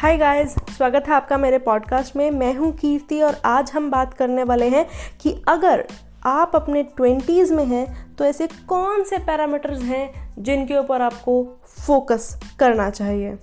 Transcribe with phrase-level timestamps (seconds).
[0.00, 4.14] Hi guys स्वागत है आपका मेरे पॉडकास्ट में। मैं हूँ कीर्ति और आज हम बात
[4.14, 4.86] करने वाले हैं
[5.20, 5.84] कि अगर
[6.26, 12.40] आप अपने ट्वेंटीज़ में हैं तो ऐसे कौन से पैरामीटर्स हैं जिनके ऊपर आपको फोकस
[12.58, 13.36] करना चाहिए?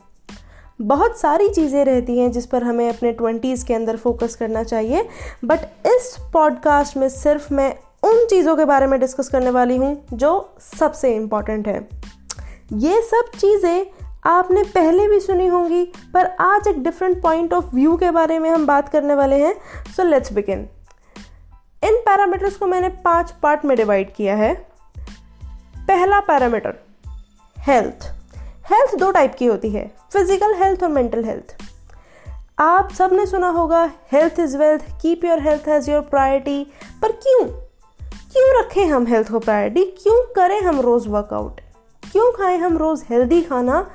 [0.81, 5.09] बहुत सारी चीज़ें रहती हैं जिस पर हमें अपने ट्वेंटीज़ के अंदर फोकस करना चाहिए
[5.45, 10.05] बट इस पॉडकास्ट में सिर्फ़ मैं उन चीज़ों के बारे में डिस्कस करने वाली हूँ
[10.13, 11.87] जो सबसे इंपॉर्टेंट है।
[12.73, 17.95] ये सब चीज़ें आपने पहले भी सुनी होंगी, पर आज एक डिफरेंट पॉइंट ऑफ़ व्यू
[17.97, 19.53] के बारे में हम बात करने वाले हैं।
[19.95, 20.67] सो लेट्स बिगिन
[21.83, 24.53] इन पैरामीटर्स को मैंने पाँच पार्ट में डिवाइड किया है।
[25.87, 26.73] पहला पैरामीटर
[27.57, 28.07] हेल्थ
[28.71, 31.55] हेल्थ दो टाइप की होती है फ़िज़िकल हेल्थ और मेंटल हेल्थ
[32.59, 36.63] आप सबने सुना होगा health is wealth keep your health as your priority
[37.01, 37.45] पर क्यों?
[38.31, 41.61] क्यों रखें हम हेल्थ को प्रायोरिटी क्यों करें हम रोज़ वर्कआउट
[42.03, 43.85] क्यों खाएँ हम रोज़ हेल्दी खाना?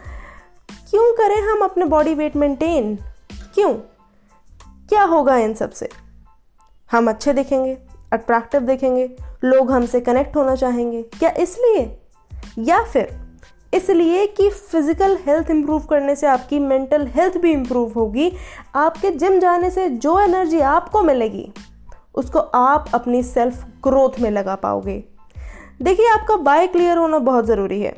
[0.92, 2.94] क्यों करें हम अपने बॉडी वेट मेंटेन
[3.54, 3.72] क्यों?
[4.88, 5.88] क्या होगा इन सबसे?
[6.90, 7.72] हम अच्छे दिखेंगे
[8.12, 9.08] अट्रैक्टिव दिखेंगे,
[9.44, 11.98] लोग हमसे कनेक्ट होना चाहेंगे, क्या इसलिए?
[12.58, 13.16] या फिर
[13.72, 18.32] इसलिए कि फ़िज़िकल हेल्थ इंप्रूव करने से आपकी मेंटल हेल्थ भी इंप्रूव होगी,
[18.74, 21.52] आपके जिम जाने से जो एनर्जी आपको मिलेगी,
[22.14, 25.04] उसको आप अपनी सेल्फ ग्रोथ में लगा पाओगे।
[25.82, 27.94] देखिए, आपका बाय क्लियर होना बहुत ज़रूरी है।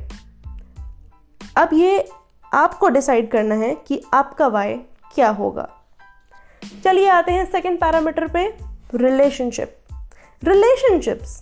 [1.56, 2.08] अब ये
[2.54, 4.74] आपको डिसाइड करना है कि आपका वाई
[5.14, 5.68] क्या होगा।
[6.84, 8.46] चलिए आते हैं सेकंड पैरामीटर पे
[8.94, 9.76] रिलेशनशिप
[10.42, 11.40] रिलेशनशिप्स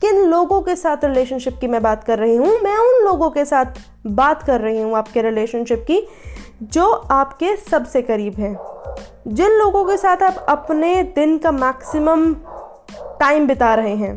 [0.00, 2.46] किन लोगों के साथ रिलेशनशिप की मैं बात कर रही हूँ?
[2.62, 6.00] मैं उन लोगों के साथ बात कर रही हूँ आपके रिलेशनशिप की,
[6.62, 8.56] जो आपके सबसे करीब हैं।
[9.28, 12.32] जिन लोगों के साथ आप अपने दिन का मैक्सिमम
[13.20, 14.16] टाइम बिता रहे हैं,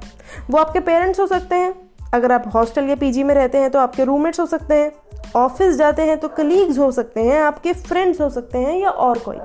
[0.49, 1.73] वो आपके पेरेंट्स हो सकते हैं।
[2.13, 4.91] अगर आप हॉस्टल या पीजी में रहते हैं तो आपके रूममेट्स हो सकते हैं।
[5.35, 9.19] ऑफ़िस जाते हैं तो कलीग्स हो सकते हैं, आपके फ्रेंड्स हो सकते हैं या और
[9.19, 9.37] कोई।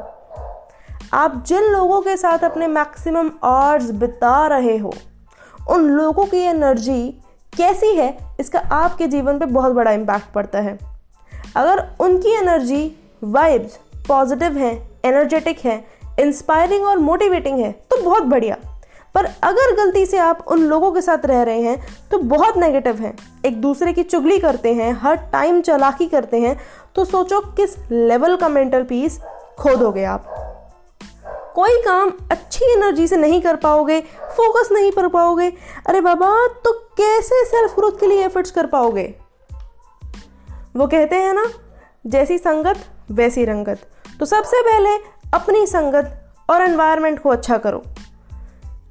[1.13, 4.93] आप जिन लोगों के साथ अपने मैक्सिमम आवर्स बिता रहे हो,
[5.71, 7.09] उन लोगों की एनर्जी
[7.53, 10.79] कैसी है, इसका आपके जीवन पे बहुत बड़ा इम्पैक्ट पड़ता है।
[11.57, 12.85] अगर उनकी एनर्जी
[13.25, 13.79] वाइब्स
[14.09, 14.75] पॉजिटिव है
[15.05, 15.85] एनर्जेटिक है
[16.21, 18.57] इंस्पायरिंग और मोटिवेटिंग है तो बहुत बढ़िया।
[19.15, 22.97] पर अगर गलती से आप उन लोगों के साथ रह रहे हैं तो बहुत नेगेटिव
[22.97, 26.59] हैं। एक दूसरे की चुगली करते हैं, हर टाइम चलाकी करते हैं
[26.97, 29.21] तो सोचो किस लेवल का मेंटल पीस
[29.59, 30.25] खो दोगे आप।
[31.55, 34.01] कोई काम अच्छी एनर्जी से नहीं कर पाओगे
[34.37, 35.53] फोकस नहीं कर पाओगे,
[35.87, 36.31] अरे बाबा
[36.65, 39.15] तो कैसे सेल्फ ग्रोथ के लिए एफर्ट्स कर पाओगे?
[40.77, 41.45] वो कहते हैं ना,
[42.07, 43.81] जैसी संगत, वैसी रंगत।
[44.21, 44.97] तो सबसे पहले
[45.35, 47.83] अपनी संगत और एनवायरनमेंट को अच्छा करो।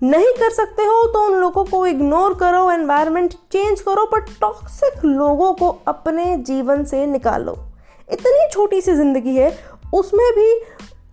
[0.02, 5.04] नहीं कर सकते हो तो उन लोगों को इग्नोर करो एनवायरनमेंट चेंज करो पर टॉक्सिक
[5.06, 7.56] लोगों को अपने जीवन से निकालो।
[8.08, 9.50] इतनी छोटी सी ज़िंदगी है,
[9.94, 10.54] उसमें भी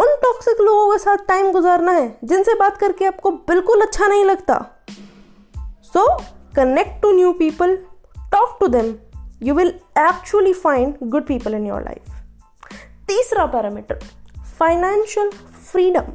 [0.01, 4.25] उन टॉक्सिक लोगों के साथ टाइम गुजारना है, जिनसे बात करके आपको बिल्कुल अच्छा नहीं
[4.25, 4.65] लगता।
[5.93, 6.07] So
[6.57, 7.77] connect to new people
[8.33, 8.95] talk to them
[9.43, 12.17] you will actually find good people in your life
[13.09, 14.01] तीसरा parameter
[14.59, 15.31] financial
[15.73, 16.13] freedom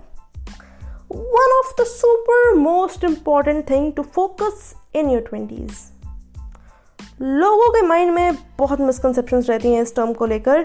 [1.13, 5.81] one of the super most important thing to focus in your 20s
[7.21, 10.63] लोगों के mind में बहुत misconception रहती हैं इस term को लेकर,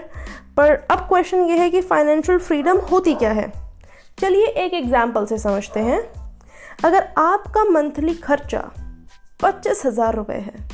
[0.57, 3.51] पर अब क्वेश्चन ये है कि फाइनेंशियल फ्रीडम होती क्या है?
[4.19, 6.01] चलिए एक एग्ज़ाम्पल से समझते हैं।
[6.85, 8.69] अगर आपका मंथली खर्चा
[9.43, 10.67] पच्चीस हज़ार रुपये है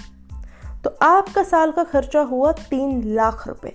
[0.84, 3.74] तो आपका साल का खर्चा हुआ तीन लाख रुपए।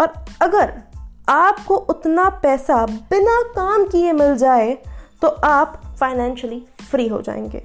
[0.00, 0.12] और
[0.42, 0.72] अगर
[1.28, 4.76] आपको उतना पैसा बिना काम किए मिल जाए
[5.22, 7.62] तो आप फाइनेंशियली फ्री हो जाएँगे।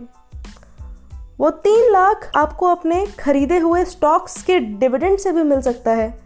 [1.40, 6.20] वो तीन लाख आपको अपने खरीदे हुए स्टॉक्स के डिविडेंड से भी मिल सकता है,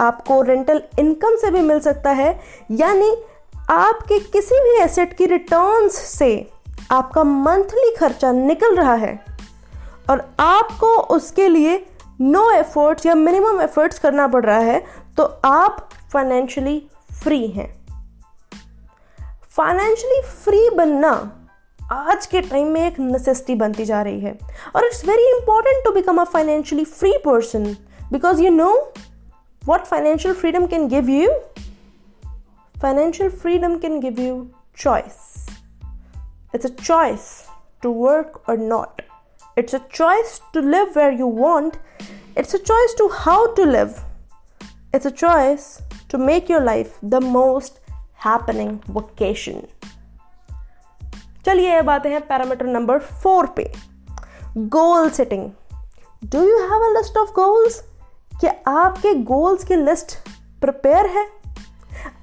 [0.00, 2.40] आपको रेंटल इनकम से भी मिल सकता है,
[2.70, 3.16] यानी
[3.70, 6.50] आपके किसी भी एसेट की रिटर्न्स से
[6.90, 9.18] आपका मंथली खर्चा निकल रहा है।
[10.10, 11.86] और आपको उसके लिए
[12.20, 14.84] नो एफर्ट्स या मिनिमम एफर्ट्स करना पड़ रहा है
[15.16, 16.88] तो आप फाइनेंशियली
[17.22, 17.68] फ्री हैं।
[19.50, 21.32] फाइनेंशियली फ्री बनना
[21.92, 24.38] आज के टाइम में एक नेसेसिटी बनती जा रही है।
[24.76, 27.76] और it's very important to become a financially free person
[28.12, 28.92] because you know
[29.64, 31.30] what financial freedom can give you
[32.82, 34.46] financial freedom can give you
[34.78, 35.48] choice
[36.54, 37.44] it's a choice
[37.82, 39.07] to work और not.
[39.58, 41.78] It's a choice to live where you want.
[42.40, 43.96] It's a choice to how to live.
[44.94, 45.64] It's a choice
[46.10, 47.80] to make your life the most
[48.24, 49.58] happening vocation
[51.44, 53.72] चलिए अब आते हैं parameter number four पे.
[54.56, 55.50] Goal setting
[56.24, 57.80] do you have a list of goals
[58.40, 58.52] क्या
[58.84, 60.16] आपके goals की list
[60.60, 61.26] prepare है?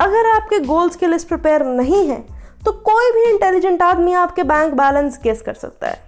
[0.02, 2.20] अगर आपके गोल्स की लिस्ट प्रिपेयर नहीं है
[2.66, 6.05] तो कोई भी इंटेलिजेंट आदमी आपके बैंक बैलेंस गेस कर सकता है।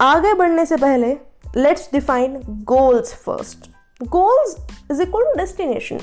[0.00, 1.16] आगे बढ़ने से पहले
[1.56, 3.58] let's define goals first
[4.02, 4.56] goals
[4.90, 5.98] is equal to destination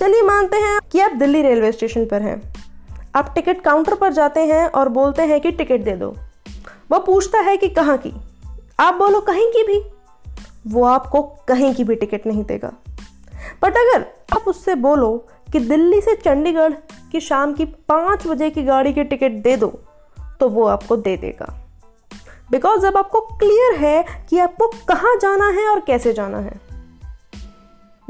[0.00, 2.54] चलिए मानते हैं कि आप दिल्ली रेलवे स्टेशन पर हैं।
[3.14, 6.16] आप टिकट काउंटर पर जाते हैं और बोलते हैं कि टिकट दे दो।
[6.90, 8.14] वह पूछता है कि कहाँ की।
[8.80, 9.90] आप बोलो, कहीं की भी।
[10.66, 12.72] वो आपको कहीं की भी टिकट नहीं देगा।
[13.62, 16.72] बट अगर आप उससे बोलो कि दिल्ली से चंडीगढ़
[17.12, 19.80] की शाम की पाँच बजे की गाड़ी की टिकट दे दो
[20.40, 21.69] तो वो आपको दे देगा।
[22.50, 26.60] बिकॉज़ अब आपको क्लियर है कि आपको कहाँ जाना है और कैसे जाना है।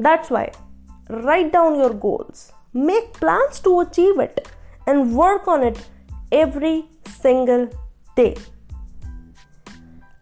[0.00, 0.46] That's why
[1.10, 4.40] write down your goals make plans to achieve it
[4.88, 5.78] and work on it
[6.32, 7.68] every single
[8.16, 8.36] day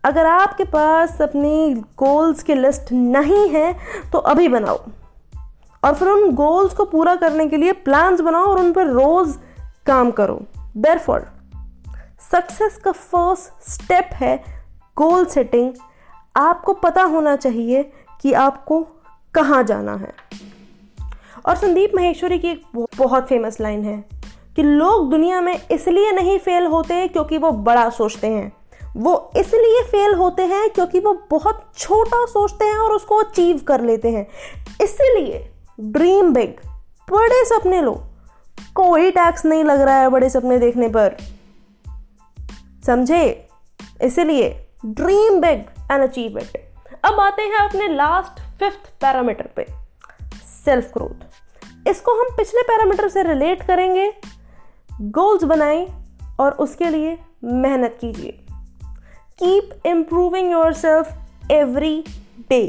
[0.04, 3.72] अगर आपके पास अपनी गोल्स की लिस्ट नहीं है
[4.12, 4.80] तो अभी बनाओ।
[5.84, 9.38] और फिर उन गोल्स को पूरा करने के लिए प्लान्स बनाओ और उन पर रोज
[9.86, 10.40] काम करो।
[10.76, 10.98] देर
[12.20, 14.36] सक्सेस का फ़र्स्ट स्टेप है
[14.96, 15.72] गोल सेटिंग
[16.36, 17.82] आपको पता होना चाहिए
[18.22, 18.80] कि आपको
[19.34, 20.12] कहाँ जाना है।
[21.46, 22.62] और संदीप महेश्वरी की एक
[22.98, 24.04] बहुत फ़ेमस लाइन है
[24.56, 28.52] कि लोग दुनिया में इसलिए नहीं फेल होते क्योंकि वो बड़ा सोचते हैं।
[28.96, 33.80] वो इसलिए फेल होते हैं क्योंकि वो बहुत छोटा सोचते हैं और उसको अचीव कर
[33.80, 34.26] लेते हैं।
[34.82, 35.50] इसलिए
[35.80, 36.54] ड्रीम बिग
[37.10, 37.94] बड़े सपने लो।
[38.74, 41.16] कोई टैक्स नहीं लग रहा है बड़े सपने देखने पर।
[42.88, 43.48] समझे?
[44.02, 44.48] इसलिए
[44.86, 46.56] dream big and achieve it
[47.04, 49.66] अब आते हैं अपने लास्ट फिफ्थ पैरामीटर पे
[50.44, 54.10] सेल्फ ग्रोथ इसको हम पिछले पैरामीटर से रिलेट करेंगे
[55.12, 55.86] गोल्स बनाएँ
[56.40, 58.30] और उसके लिए मेहनत कीजिए.
[59.38, 62.04] Keep improving yourself every
[62.50, 62.62] day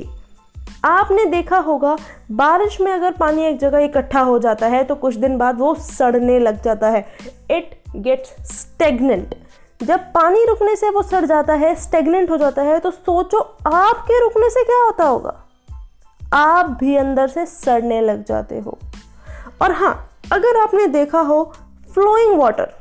[0.86, 1.96] आपने देखा होगा,
[2.32, 5.74] बारिश में अगर पानी एक जगह इकट्ठा हो जाता है तो कुछ दिन बाद वो
[5.76, 7.06] सड़ने लग जाता है.
[7.52, 9.36] इट गेट्स स्टेगनेंट
[9.82, 14.20] जब पानी रुकने से वो सड़ जाता है स्टेगनेंट हो जाता है तो सोचो आपके
[14.22, 15.34] रुकने से क्या होता होगा?
[16.34, 18.78] आप भी अंदर से सड़ने लग जाते हो।
[19.62, 21.44] और हाँ अगर आपने देखा हो
[21.94, 22.74] फ्लोइंग वाटर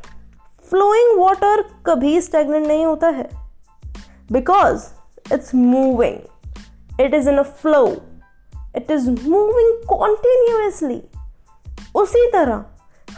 [0.71, 3.29] फ्लोइंग वाटर कभी स्टेगनेंट नहीं होता है।
[4.33, 4.87] Because
[5.35, 7.87] it's moving it is in a flow
[8.77, 11.03] it is moving continuously
[11.95, 12.65] उसी तरह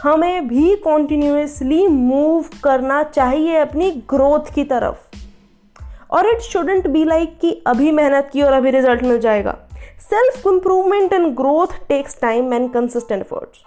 [0.03, 7.37] हमें भी कॉन्टिन्यूसली मूव करना चाहिए अपनी ग्रोथ की तरफ़। और इट शुडेंट बी लाइक
[7.39, 9.55] कि अभी मेहनत की और अभी रिज़ल्ट मिल जाएगा।
[9.99, 13.63] Self improvement and growth takes time and consistent efforts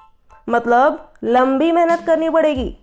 [0.49, 2.77] मतलब लंबी मेहनत करनी पड़ेगी।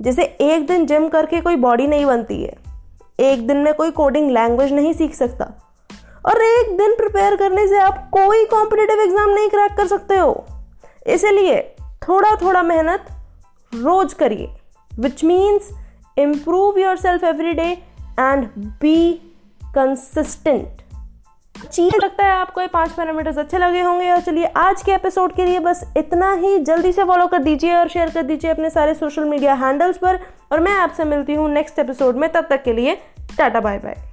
[0.00, 2.56] जैसे एक दिन जिम करके कोई बॉडी नहीं बनती है।
[3.20, 5.52] एक दिन में कोई कोडिंग लैंग्वेज नहीं सीख सकता।
[6.26, 10.44] और एक दिन प्रिपेयर करने से आप कोई कॉम्पिटेटिव एग्ज़ाम नहीं क्रैक कर सकते हो।
[11.06, 11.60] इसीलिए
[12.08, 13.06] थोड़ा थोड़ा मेहनत
[13.74, 14.54] रोज करिए
[14.98, 15.70] which means
[16.18, 17.70] improve yourself every day
[18.20, 18.46] and
[18.80, 19.12] be
[19.74, 20.80] consistent
[21.72, 25.34] चीज़ लगता है आपको ये पाँच पैरामीटर्स अच्छे लगे होंगे और चलिए आज के एपिसोड
[25.34, 28.70] के लिए बस इतना ही। जल्दी से फॉलो कर दीजिए और शेयर कर दीजिए अपने
[28.70, 30.20] सारे सोशल मीडिया हैंडल्स पर
[30.52, 32.94] और मैं आपसे मिलती हूँ नेक्स्ट एपिसोड में। तब तक के लिए
[33.38, 34.11] टाटा बाय बाय